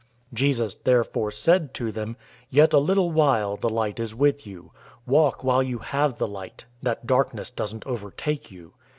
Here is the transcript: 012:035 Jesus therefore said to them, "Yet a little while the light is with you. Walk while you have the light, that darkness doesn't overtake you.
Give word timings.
012:035 0.31 0.33
Jesus 0.33 0.73
therefore 0.73 1.29
said 1.29 1.73
to 1.75 1.91
them, 1.91 2.17
"Yet 2.49 2.73
a 2.73 2.79
little 2.79 3.11
while 3.11 3.55
the 3.55 3.69
light 3.69 3.99
is 3.99 4.15
with 4.15 4.47
you. 4.47 4.71
Walk 5.05 5.43
while 5.43 5.61
you 5.61 5.77
have 5.77 6.17
the 6.17 6.27
light, 6.27 6.65
that 6.81 7.05
darkness 7.05 7.51
doesn't 7.51 7.85
overtake 7.85 8.49
you. 8.49 8.73